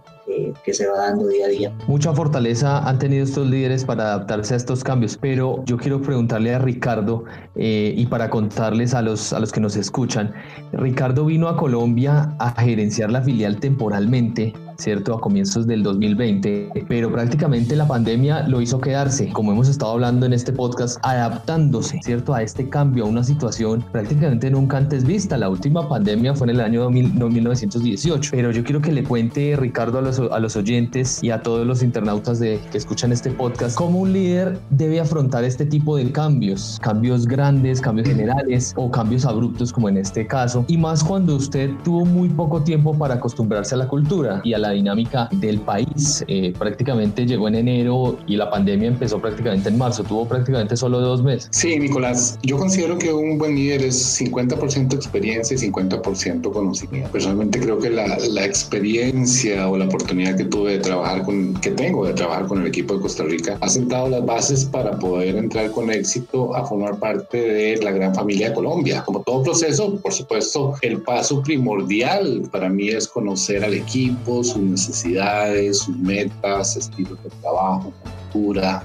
que, 0.64 0.74
se 0.74 0.88
va 0.88 0.98
dando 0.98 1.28
día 1.28 1.46
a 1.46 1.50
día. 1.50 1.74
Mucha 1.88 2.14
fortaleza 2.14 2.88
han 2.88 3.00
tenido 3.00 3.24
estos 3.24 3.48
líderes 3.48 3.84
para 3.86 4.04
adaptarse 4.04 4.54
a 4.54 4.58
estos 4.58 4.84
cambios, 4.84 5.18
pero 5.20 5.64
yo 5.66 5.78
quiero 5.78 6.02
preguntarle 6.02 6.54
a 6.54 6.60
Ricardo 6.60 7.24
eh, 7.56 7.94
y 7.98 8.06
para 8.06 8.30
contarles 8.30 8.94
a 8.94 9.02
los, 9.02 9.34
a 9.34 9.40
los 9.40 9.52
que 9.52 9.60
nos 9.60 9.76
escuchan, 9.76 10.34
Ricardo 10.74 11.26
vino 11.26 11.48
a 11.48 11.58
Colombia 11.58 12.36
a 12.38 12.62
gerenciar 12.62 13.12
la 13.12 13.22
filial 13.22 13.60
temporalmente 13.60 14.54
¿cierto? 14.80 15.16
A 15.16 15.22
comienzos 15.22 15.68
del 15.68 15.84
2020, 15.84 16.86
pero 16.88 17.12
prácticamente 17.12 17.76
la 17.76 17.88
pandemia 17.88 18.48
lo 18.48 18.62
hizo 18.62 18.80
quedarse, 18.80 19.30
como 19.32 19.52
hemos 19.52 19.68
estado 19.68 19.92
hablando 19.92 20.26
en 20.26 20.34
este 20.34 20.54
podcast, 20.54 20.98
adaptándose, 21.04 22.00
¿cierto? 22.02 22.34
A 22.34 22.42
este 22.42 22.70
cambio, 22.70 23.06
a 23.06 23.08
una 23.08 23.24
situación 23.24 23.84
prácticamente 23.92 24.50
nunca 24.50 24.78
antes 24.78 25.04
vista. 25.04 25.38
La 25.38 25.50
última 25.50 25.88
pandemia 25.88 26.34
fue 26.34 26.48
en 26.48 26.56
el 26.56 26.62
año 26.62 26.90
1918, 26.90 28.32
pero 28.32 28.52
yo 28.52 28.64
quiero 28.64 28.82
que 28.82 28.92
le 28.92 29.04
cuente, 29.04 29.56
Ricardo, 29.58 30.00
a 30.00 30.02
los, 30.02 30.20
a 30.20 30.40
los 30.40 30.56
oyentes 30.56 31.24
y 31.24 31.32
a 31.32 31.42
todos 31.42 31.66
los 31.68 31.84
internautas 31.84 32.40
de, 32.40 32.60
que 32.72 32.78
escuchan 32.78 33.12
este 33.12 33.32
podcast, 33.32 33.76
cómo 33.76 34.00
un 34.00 34.14
líder 34.14 34.60
debe 34.70 35.00
afrontar 35.00 35.44
este 35.44 35.66
tipo 35.66 35.98
de 35.98 36.12
cambios, 36.12 36.80
cambios 36.82 37.28
grandes, 37.28 37.82
cambios 37.82 38.08
generales 38.08 38.74
o 38.76 38.90
cambios 38.90 39.26
abruptos 39.26 39.74
como 39.74 39.90
en 39.90 39.98
este 39.98 40.26
caso, 40.26 40.66
y 40.68 40.78
más 40.78 41.04
cuando 41.04 41.36
usted 41.36 41.72
tuvo 41.84 42.06
muy 42.06 42.30
poco 42.30 42.62
tiempo 42.62 42.98
para 42.98 43.16
acostumbrarse 43.16 43.76
a 43.76 43.80
la 43.80 43.88
cultura 43.88 44.42
y 44.44 44.54
a 44.54 44.60
la 44.60 44.69
dinámica 44.72 45.30
del 45.32 45.60
país. 45.60 46.24
Eh, 46.28 46.54
prácticamente 46.58 47.26
llegó 47.26 47.48
en 47.48 47.56
enero 47.56 48.18
y 48.28 48.36
la 48.36 48.50
pandemia 48.50 48.88
empezó 48.88 49.20
prácticamente 49.20 49.70
en 49.70 49.78
marzo, 49.78 50.04
tuvo 50.04 50.28
prácticamente 50.28 50.76
solo 50.78 51.00
dos 51.00 51.24
meses. 51.24 51.50
Sí, 51.52 51.78
Nicolás, 51.80 52.40
yo 52.44 52.58
considero 52.58 52.98
que 52.98 53.14
un 53.14 53.38
buen 53.38 53.56
líder 53.56 53.84
es 53.84 54.22
50% 54.22 54.94
experiencia 54.94 55.56
y 55.56 55.72
50% 55.72 56.52
conocimiento. 56.52 57.12
Personalmente 57.12 57.60
creo 57.60 57.80
que 57.80 57.90
la, 57.90 58.18
la, 58.30 58.46
experiencia 58.46 59.70
o 59.70 59.78
la 59.78 59.86
oportunidad 59.86 60.36
que 60.36 60.46
tuve 60.46 60.74
de 60.74 60.80
trabajar 60.80 61.24
con, 61.24 61.54
que 61.56 61.72
tengo 61.72 62.06
de 62.06 62.14
trabajar 62.14 62.48
con 62.48 62.62
el 62.62 62.68
equipo 62.68 62.96
de 62.96 63.02
Costa 63.02 63.24
Rica, 63.24 63.58
ha 63.62 63.70
sentado 63.70 64.10
las 64.10 64.26
bases 64.26 64.66
para 64.66 64.98
poder 64.98 65.36
entrar 65.36 65.72
con 65.72 65.92
éxito 65.92 66.56
a 66.56 66.66
formar 66.66 66.98
parte 67.00 67.38
de 67.38 67.78
la 67.78 67.92
gran 67.92 68.14
familia 68.14 68.50
de 68.50 68.56
Colombia. 68.56 69.04
Como 69.06 69.22
todo 69.22 69.44
proceso, 69.44 69.96
por 69.98 70.14
supuesto, 70.14 70.76
el 70.82 71.02
paso 71.02 71.42
primordial 71.44 72.48
para 72.52 72.70
mí 72.70 72.90
es 72.90 73.08
conocer 73.08 73.64
al 73.64 73.74
equipo, 73.74 74.44
sus 74.60 74.70
necesidades, 74.70 75.80
sus 75.80 75.98
metas, 75.98 76.76
estilos 76.76 77.22
de 77.24 77.30
trabajo, 77.42 77.94
cultura, 78.32 78.84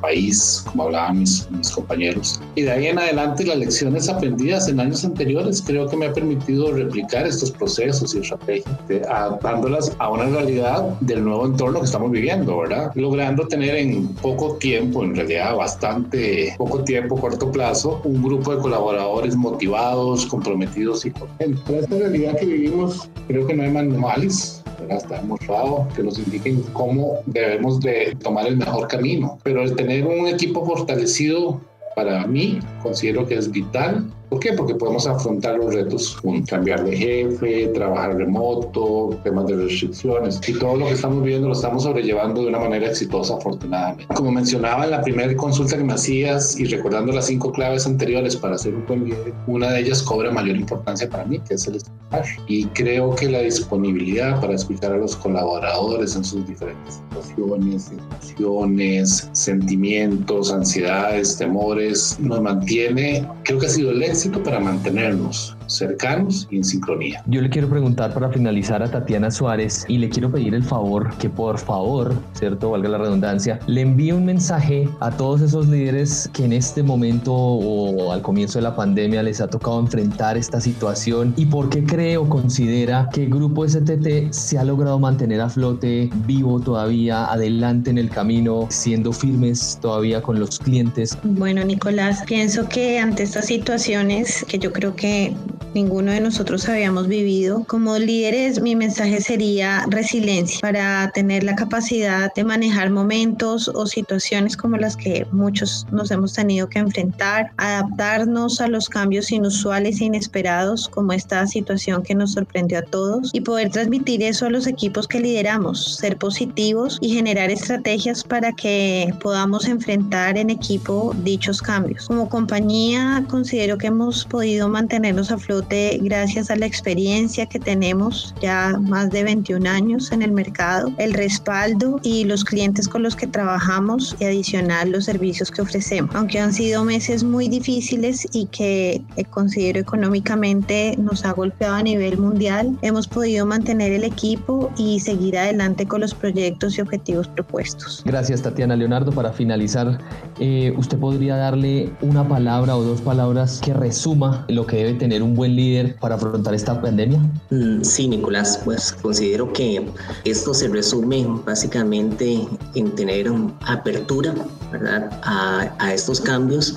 país, 0.00 0.64
como 0.70 0.84
hablaban 0.84 1.18
mis, 1.18 1.50
mis 1.50 1.70
compañeros. 1.70 2.40
Y 2.54 2.62
de 2.62 2.72
ahí 2.72 2.86
en 2.86 2.98
adelante 2.98 3.44
las 3.44 3.58
lecciones 3.58 4.08
aprendidas 4.08 4.68
en 4.68 4.80
años 4.80 5.04
anteriores 5.04 5.62
creo 5.64 5.88
que 5.88 5.96
me 5.96 6.06
ha 6.06 6.12
permitido 6.12 6.72
replicar 6.72 7.26
estos 7.26 7.50
procesos 7.50 8.14
y 8.14 8.18
estrategias, 8.18 8.76
adaptándolas 9.08 9.94
a 9.98 10.10
una 10.10 10.26
realidad 10.26 10.82
del 11.00 11.24
nuevo 11.24 11.46
entorno 11.46 11.80
que 11.80 11.86
estamos 11.86 12.10
viviendo, 12.10 12.58
¿verdad? 12.58 12.92
Logrando 12.94 13.46
tener 13.46 13.76
en 13.76 14.08
poco 14.16 14.56
tiempo, 14.56 15.04
en 15.04 15.14
realidad 15.14 15.56
bastante 15.56 16.54
poco 16.58 16.84
tiempo, 16.84 17.16
corto 17.16 17.50
plazo, 17.50 18.00
un 18.04 18.22
grupo 18.22 18.54
de 18.54 18.62
colaboradores 18.62 19.36
motivados, 19.36 20.26
comprometidos 20.26 21.04
y 21.06 21.10
contentes. 21.10 21.60
Con 21.60 21.76
esta 21.76 21.96
realidad 21.96 22.36
que 22.38 22.46
vivimos, 22.46 23.08
creo 23.28 23.46
que 23.46 23.54
no 23.54 23.62
hay 23.62 23.70
manuales, 23.70 24.60
está 24.96 25.20
demostrado 25.20 25.86
que 25.94 26.02
nos 26.02 26.18
indiquen 26.18 26.62
cómo 26.72 27.18
debemos 27.26 27.80
de 27.80 28.16
tomar 28.22 28.46
el 28.46 28.56
mejor 28.56 28.88
camino. 28.88 29.38
Pero 29.42 29.59
el 29.62 29.76
tener 29.76 30.06
un 30.06 30.26
equipo 30.26 30.64
fortalecido 30.64 31.60
para 31.94 32.26
mí 32.26 32.60
considero 32.82 33.26
que 33.26 33.34
es 33.34 33.50
vital 33.50 34.10
¿Por 34.30 34.38
qué? 34.38 34.52
Porque 34.52 34.76
podemos 34.76 35.08
afrontar 35.08 35.56
los 35.56 35.74
retos 35.74 36.16
cambiar 36.48 36.84
de 36.84 36.96
jefe, 36.96 37.66
trabajar 37.74 38.16
remoto, 38.16 39.18
temas 39.24 39.46
de 39.48 39.56
restricciones 39.56 40.40
y 40.48 40.52
todo 40.56 40.76
lo 40.76 40.86
que 40.86 40.92
estamos 40.92 41.24
viendo 41.24 41.48
lo 41.48 41.54
estamos 41.54 41.82
sobrellevando 41.82 42.42
de 42.42 42.48
una 42.48 42.60
manera 42.60 42.86
exitosa 42.86 43.34
afortunadamente. 43.34 44.06
Como 44.14 44.30
mencionaba 44.30 44.84
en 44.84 44.92
la 44.92 45.02
primera 45.02 45.34
consulta 45.36 45.76
que 45.76 45.82
me 45.82 45.94
hacías 45.94 46.58
y 46.60 46.64
recordando 46.66 47.12
las 47.12 47.26
cinco 47.26 47.50
claves 47.50 47.86
anteriores 47.86 48.36
para 48.36 48.54
hacer 48.54 48.72
un 48.72 48.86
buen 48.86 49.04
líder, 49.04 49.34
una 49.48 49.72
de 49.72 49.80
ellas 49.80 50.00
cobra 50.00 50.30
mayor 50.30 50.56
importancia 50.56 51.10
para 51.10 51.24
mí, 51.24 51.40
que 51.40 51.54
es 51.54 51.66
el 51.66 51.76
escuchar. 51.76 52.24
Y 52.46 52.66
creo 52.66 53.14
que 53.16 53.28
la 53.28 53.40
disponibilidad 53.40 54.40
para 54.40 54.54
escuchar 54.54 54.92
a 54.92 54.98
los 54.98 55.16
colaboradores 55.16 56.14
en 56.14 56.24
sus 56.24 56.46
diferentes 56.46 56.94
situaciones, 56.94 57.90
emociones, 57.90 59.28
sentimientos, 59.32 60.52
ansiedades, 60.52 61.36
temores, 61.36 62.16
nos 62.20 62.40
mantiene, 62.40 63.26
creo 63.44 63.58
que 63.58 63.66
ha 63.66 63.70
sido 63.70 63.90
el 63.90 64.02
éxito 64.02 64.19
para 64.28 64.60
mantenernos 64.60 65.56
cercanos 65.70 66.46
y 66.50 66.56
en 66.56 66.64
sincronía. 66.64 67.22
Yo 67.26 67.40
le 67.40 67.48
quiero 67.48 67.68
preguntar 67.68 68.12
para 68.12 68.30
finalizar 68.30 68.82
a 68.82 68.90
Tatiana 68.90 69.30
Suárez 69.30 69.84
y 69.88 69.98
le 69.98 70.08
quiero 70.08 70.30
pedir 70.30 70.54
el 70.54 70.62
favor 70.62 71.10
que 71.18 71.28
por 71.28 71.58
favor, 71.58 72.14
¿cierto? 72.32 72.70
Valga 72.70 72.88
la 72.88 72.98
redundancia, 72.98 73.58
le 73.66 73.82
envíe 73.82 74.12
un 74.12 74.24
mensaje 74.24 74.88
a 75.00 75.10
todos 75.10 75.40
esos 75.40 75.68
líderes 75.68 76.30
que 76.32 76.44
en 76.44 76.52
este 76.52 76.82
momento 76.82 77.32
o 77.34 78.12
al 78.12 78.22
comienzo 78.22 78.58
de 78.58 78.62
la 78.62 78.74
pandemia 78.74 79.22
les 79.22 79.40
ha 79.40 79.48
tocado 79.48 79.80
enfrentar 79.80 80.36
esta 80.36 80.60
situación 80.60 81.34
y 81.36 81.46
por 81.46 81.68
qué 81.68 81.84
cree 81.84 82.16
o 82.16 82.28
considera 82.28 83.08
que 83.12 83.24
el 83.24 83.30
Grupo 83.30 83.66
STT 83.66 84.32
se 84.32 84.58
ha 84.58 84.64
logrado 84.64 84.98
mantener 84.98 85.40
a 85.40 85.48
flote, 85.48 86.10
vivo 86.26 86.60
todavía, 86.60 87.30
adelante 87.30 87.90
en 87.90 87.98
el 87.98 88.10
camino, 88.10 88.66
siendo 88.70 89.12
firmes 89.12 89.78
todavía 89.80 90.22
con 90.22 90.40
los 90.40 90.58
clientes. 90.58 91.16
Bueno, 91.22 91.64
Nicolás, 91.64 92.22
pienso 92.26 92.68
que 92.68 92.98
ante 92.98 93.22
estas 93.22 93.46
situaciones 93.46 94.44
que 94.48 94.58
yo 94.58 94.72
creo 94.72 94.94
que 94.94 95.34
ninguno 95.74 96.12
de 96.12 96.20
nosotros 96.20 96.68
habíamos 96.68 97.08
vivido. 97.08 97.64
Como 97.66 97.98
líderes, 97.98 98.60
mi 98.60 98.74
mensaje 98.74 99.20
sería 99.20 99.86
resiliencia 99.88 100.60
para 100.60 101.10
tener 101.14 101.44
la 101.44 101.54
capacidad 101.54 102.32
de 102.34 102.44
manejar 102.44 102.90
momentos 102.90 103.68
o 103.68 103.86
situaciones 103.86 104.56
como 104.56 104.76
las 104.76 104.96
que 104.96 105.26
muchos 105.32 105.86
nos 105.90 106.10
hemos 106.10 106.32
tenido 106.32 106.68
que 106.68 106.78
enfrentar, 106.78 107.52
adaptarnos 107.56 108.60
a 108.60 108.68
los 108.68 108.88
cambios 108.88 109.30
inusuales 109.30 110.00
e 110.00 110.04
inesperados 110.04 110.88
como 110.88 111.12
esta 111.12 111.46
situación 111.46 112.02
que 112.02 112.14
nos 112.14 112.32
sorprendió 112.32 112.78
a 112.78 112.82
todos 112.82 113.30
y 113.32 113.40
poder 113.40 113.70
transmitir 113.70 114.22
eso 114.22 114.46
a 114.46 114.50
los 114.50 114.66
equipos 114.66 115.06
que 115.06 115.20
lideramos, 115.20 115.96
ser 115.96 116.16
positivos 116.16 116.98
y 117.00 117.14
generar 117.14 117.50
estrategias 117.50 118.24
para 118.24 118.52
que 118.52 119.14
podamos 119.20 119.66
enfrentar 119.68 120.36
en 120.36 120.50
equipo 120.50 121.14
dichos 121.22 121.62
cambios. 121.62 122.06
Como 122.06 122.28
compañía, 122.28 123.24
considero 123.28 123.78
que 123.78 123.88
hemos 123.88 124.24
podido 124.24 124.68
mantenernos 124.68 125.30
a 125.30 125.38
flote 125.38 125.59
gracias 125.68 126.50
a 126.50 126.56
la 126.56 126.66
experiencia 126.66 127.46
que 127.46 127.58
tenemos 127.58 128.34
ya 128.40 128.78
más 128.80 129.10
de 129.10 129.24
21 129.24 129.68
años 129.68 130.12
en 130.12 130.22
el 130.22 130.32
mercado, 130.32 130.92
el 130.98 131.12
respaldo 131.12 132.00
y 132.02 132.24
los 132.24 132.44
clientes 132.44 132.88
con 132.88 133.02
los 133.02 133.16
que 133.16 133.26
trabajamos 133.26 134.16
y 134.18 134.24
adicional 134.24 134.90
los 134.90 135.04
servicios 135.04 135.50
que 135.50 135.62
ofrecemos. 135.62 136.14
Aunque 136.14 136.40
han 136.40 136.52
sido 136.52 136.84
meses 136.84 137.24
muy 137.24 137.48
difíciles 137.48 138.26
y 138.32 138.46
que 138.46 139.02
eh, 139.16 139.24
considero 139.24 139.80
económicamente 139.80 140.96
nos 140.98 141.24
ha 141.24 141.32
golpeado 141.32 141.74
a 141.74 141.82
nivel 141.82 142.18
mundial, 142.18 142.78
hemos 142.82 143.06
podido 143.08 143.46
mantener 143.46 143.92
el 143.92 144.04
equipo 144.04 144.70
y 144.76 145.00
seguir 145.00 145.38
adelante 145.38 145.86
con 145.86 146.00
los 146.00 146.14
proyectos 146.14 146.78
y 146.78 146.80
objetivos 146.80 147.28
propuestos. 147.28 148.02
Gracias 148.04 148.42
Tatiana 148.42 148.76
Leonardo. 148.76 149.12
Para 149.12 149.32
finalizar, 149.32 149.98
eh, 150.38 150.72
¿usted 150.76 150.98
podría 150.98 151.36
darle 151.36 151.90
una 152.00 152.26
palabra 152.26 152.76
o 152.76 152.82
dos 152.82 153.00
palabras 153.00 153.60
que 153.62 153.72
resuma 153.72 154.44
lo 154.48 154.66
que 154.66 154.76
debe 154.76 154.94
tener 154.94 155.22
un 155.22 155.34
buen 155.34 155.49
líder 155.56 155.96
para 155.96 156.14
afrontar 156.14 156.54
esta 156.54 156.80
pandemia? 156.80 157.20
Mm, 157.50 157.82
sí, 157.82 158.08
Nicolás, 158.08 158.60
pues 158.64 158.92
considero 158.92 159.52
que 159.52 159.86
esto 160.24 160.54
se 160.54 160.68
resume 160.68 161.26
básicamente 161.44 162.46
en 162.74 162.94
tener 162.94 163.30
apertura 163.62 164.34
¿verdad? 164.72 165.10
A, 165.22 165.74
a 165.78 165.94
estos 165.94 166.20
cambios 166.20 166.76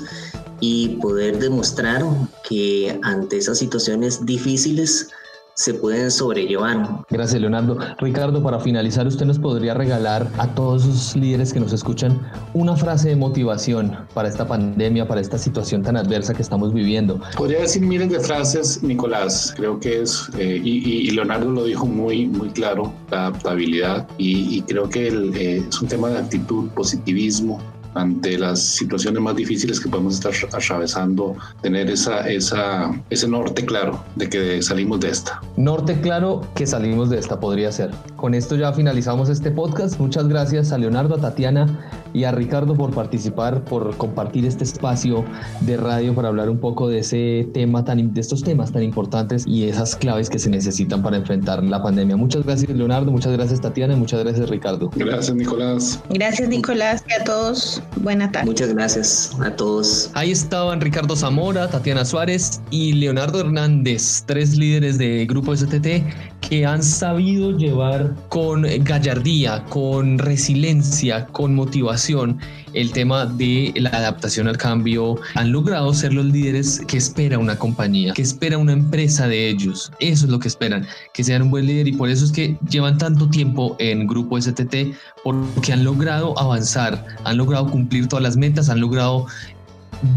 y 0.59 0.95
poder 1.01 1.39
demostrar 1.39 2.03
que 2.47 2.99
ante 3.03 3.37
esas 3.37 3.57
situaciones 3.57 4.25
difíciles 4.25 5.09
se 5.55 5.73
pueden 5.73 6.09
sobrellevar. 6.09 7.05
Gracias, 7.09 7.39
Leonardo. 7.39 7.77
Ricardo, 7.99 8.41
para 8.41 8.59
finalizar, 8.59 9.07
¿usted 9.07 9.25
nos 9.25 9.39
podría 9.39 9.73
regalar 9.73 10.27
a 10.37 10.47
todos 10.47 10.85
los 10.85 11.15
líderes 11.15 11.53
que 11.53 11.59
nos 11.59 11.73
escuchan 11.73 12.19
una 12.53 12.75
frase 12.75 13.09
de 13.09 13.15
motivación 13.15 13.97
para 14.13 14.29
esta 14.29 14.47
pandemia, 14.47 15.07
para 15.07 15.21
esta 15.21 15.37
situación 15.37 15.83
tan 15.83 15.97
adversa 15.97 16.33
que 16.33 16.41
estamos 16.41 16.73
viviendo? 16.73 17.19
Podría 17.37 17.59
decir 17.59 17.83
miles 17.83 18.09
de 18.09 18.19
frases, 18.19 18.81
Nicolás. 18.83 19.53
Creo 19.55 19.79
que 19.79 20.01
es, 20.01 20.29
eh, 20.37 20.59
y, 20.63 21.11
Leonardo 21.11 21.51
lo 21.51 21.65
dijo 21.65 21.85
muy, 21.85 22.27
muy 22.27 22.49
claro, 22.49 22.91
la 23.11 23.27
adaptabilidad. 23.27 24.07
Y, 24.17 24.61
creo 24.63 24.89
que 24.89 25.07
eh, 25.07 25.65
es 25.67 25.81
un 25.81 25.87
tema 25.87 26.09
de 26.09 26.19
actitud, 26.19 26.69
positivismo, 26.69 27.59
ante 27.95 28.37
las 28.37 28.59
situaciones 28.59 29.21
más 29.21 29.35
difíciles 29.35 29.79
que 29.79 29.89
podemos 29.89 30.15
estar 30.15 30.33
atravesando, 30.51 31.35
tener 31.61 31.89
esa, 31.89 32.29
esa, 32.29 32.91
ese 33.09 33.27
norte 33.27 33.65
claro 33.65 34.03
de 34.15 34.29
que 34.29 34.61
salimos 34.61 34.99
de 34.99 35.09
esta. 35.09 35.41
Norte 35.57 35.99
claro 36.01 36.41
que 36.55 36.65
salimos 36.65 37.09
de 37.09 37.19
esta 37.19 37.39
podría 37.39 37.71
ser. 37.71 37.91
Con 38.15 38.33
esto 38.33 38.55
ya 38.55 38.73
finalizamos 38.73 39.29
este 39.29 39.51
podcast. 39.51 39.99
Muchas 39.99 40.27
gracias 40.27 40.71
a 40.71 40.77
Leonardo, 40.77 41.15
a 41.15 41.19
Tatiana 41.19 42.02
y 42.13 42.23
a 42.23 42.31
Ricardo 42.31 42.75
por 42.75 42.93
participar, 42.93 43.63
por 43.63 43.95
compartir 43.97 44.45
este 44.45 44.63
espacio 44.63 45.25
de 45.61 45.77
radio 45.77 46.13
para 46.13 46.29
hablar 46.29 46.49
un 46.49 46.59
poco 46.59 46.87
de 46.87 46.99
ese 46.99 47.47
tema 47.53 47.83
tan, 47.83 48.13
de 48.13 48.21
estos 48.21 48.43
temas 48.43 48.71
tan 48.71 48.83
importantes 48.83 49.45
y 49.47 49.67
esas 49.67 49.95
claves 49.95 50.29
que 50.29 50.39
se 50.39 50.49
necesitan 50.49 51.01
para 51.01 51.17
enfrentar 51.17 51.63
la 51.63 51.81
pandemia. 51.81 52.15
Muchas 52.15 52.45
gracias 52.45 52.69
Leonardo, 52.69 53.11
muchas 53.11 53.33
gracias 53.33 53.61
Tatiana 53.61 53.93
y 53.93 53.97
muchas 53.97 54.23
gracias 54.23 54.49
Ricardo. 54.49 54.89
Gracias 54.95 55.35
Nicolás. 55.35 56.01
Gracias 56.09 56.49
Nicolás 56.49 57.03
y 57.09 57.21
a 57.21 57.23
todos. 57.23 57.81
Buena 57.97 58.31
tarde. 58.31 58.47
Muchas 58.47 58.73
gracias 58.73 59.31
a 59.41 59.55
todos. 59.55 60.11
Ahí 60.13 60.31
estaban 60.31 60.81
Ricardo 60.81 61.15
Zamora, 61.15 61.67
Tatiana 61.69 62.05
Suárez 62.05 62.61
y 62.69 62.93
Leonardo 62.93 63.39
Hernández, 63.39 64.23
tres 64.25 64.55
líderes 64.55 64.97
de 64.97 65.25
Grupo 65.25 65.55
STT 65.55 66.03
que 66.47 66.65
han 66.65 66.83
sabido 66.83 67.57
llevar 67.57 68.13
con 68.29 68.65
gallardía, 68.83 69.63
con 69.69 70.17
resiliencia, 70.19 71.25
con 71.27 71.55
motivación 71.55 72.39
el 72.73 72.91
tema 72.91 73.25
de 73.25 73.73
la 73.75 73.89
adaptación 73.89 74.47
al 74.47 74.57
cambio. 74.57 75.15
Han 75.35 75.51
logrado 75.51 75.93
ser 75.93 76.13
los 76.13 76.25
líderes 76.25 76.81
que 76.87 76.97
espera 76.97 77.37
una 77.37 77.57
compañía, 77.57 78.13
que 78.13 78.21
espera 78.21 78.57
una 78.57 78.73
empresa 78.73 79.27
de 79.27 79.49
ellos. 79.49 79.91
Eso 79.99 80.25
es 80.25 80.31
lo 80.31 80.39
que 80.39 80.47
esperan, 80.47 80.85
que 81.13 81.23
sean 81.23 81.43
un 81.43 81.51
buen 81.51 81.65
líder 81.65 81.87
y 81.87 81.93
por 81.93 82.09
eso 82.09 82.25
es 82.25 82.31
que 82.31 82.57
llevan 82.69 82.97
tanto 82.97 83.29
tiempo 83.29 83.75
en 83.79 84.07
Grupo 84.07 84.39
STT, 84.39 84.93
porque 85.23 85.73
han 85.73 85.83
logrado 85.83 86.37
avanzar, 86.37 87.05
han 87.23 87.37
logrado 87.37 87.69
cumplir 87.69 88.07
todas 88.07 88.23
las 88.23 88.37
metas, 88.37 88.69
han 88.69 88.81
logrado 88.81 89.27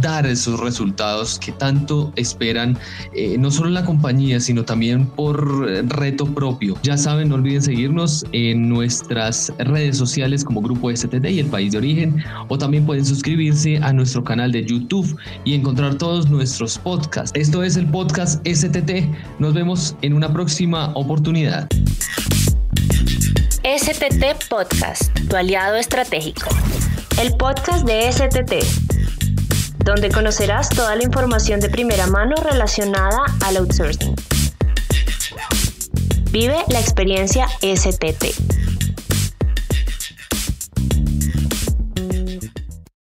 dar 0.01 0.27
esos 0.27 0.61
resultados 0.61 1.39
que 1.39 1.53
tanto 1.53 2.13
esperan 2.17 2.79
eh, 3.15 3.37
no 3.39 3.51
solo 3.51 3.71
la 3.71 3.85
compañía, 3.85 4.41
sino 4.41 4.65
también 4.65 5.07
por 5.07 5.67
reto 5.89 6.27
propio. 6.27 6.77
Ya 6.83 6.97
saben, 6.97 7.29
no 7.29 7.37
olviden 7.37 7.63
seguirnos 7.63 8.25
en 8.33 8.69
nuestras 8.69 9.53
redes 9.59 9.97
sociales 9.97 10.45
como 10.45 10.61
Grupo 10.61 10.91
STT 10.91 11.25
y 11.27 11.41
el 11.41 11.47
país 11.47 11.73
de 11.73 11.79
origen, 11.79 12.23
o 12.49 12.59
también 12.59 12.87
pueden 12.87 13.05
suscribirse 13.05 13.79
a 13.79 13.93
nuestro 13.93 14.25
canal 14.25 14.53
de 14.53 14.65
YouTube 14.65 15.17
y 15.45 15.55
encontrar 15.55 15.97
todos 15.97 16.29
nuestros 16.29 16.79
podcasts. 16.79 17.33
Esto 17.35 17.63
es 17.63 17.77
el 17.77 17.87
podcast 17.87 18.47
STT. 18.47 19.07
Nos 19.39 19.55
vemos 19.55 19.97
en 20.03 20.13
una 20.13 20.33
próxima 20.33 20.93
oportunidad. 20.95 21.69
STT 23.63 24.49
Podcast, 24.49 25.13
tu 25.29 25.37
aliado 25.37 25.77
estratégico. 25.77 26.49
El 27.21 27.37
podcast 27.37 27.87
de 27.87 28.13
STT 28.13 28.86
donde 29.87 30.11
conocerás 30.11 30.69
toda 30.69 30.97
la 30.97 31.05
información 31.05 31.61
de 31.61 31.71
primera 31.71 32.09
mano 32.09 32.35
relacionada 32.43 33.21
al 33.45 33.57
outsourcing. 33.59 34.17
Vive 36.33 36.57
la 36.69 36.81
experiencia 36.81 37.47
STT. 37.63 38.56